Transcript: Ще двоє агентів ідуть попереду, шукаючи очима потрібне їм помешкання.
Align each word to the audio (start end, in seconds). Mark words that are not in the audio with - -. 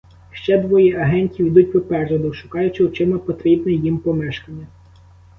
Ще 0.31 0.57
двоє 0.57 0.97
агентів 0.99 1.45
ідуть 1.47 1.73
попереду, 1.73 2.33
шукаючи 2.33 2.85
очима 2.85 3.19
потрібне 3.19 3.71
їм 3.71 3.97
помешкання. 3.99 4.67